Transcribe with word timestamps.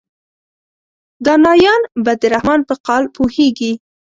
دانایان 1.25 1.81
به 2.03 2.13
د 2.21 2.23
رحمان 2.33 2.59
په 2.69 2.75
قال 2.87 3.03
پوهیږي. 3.15 3.73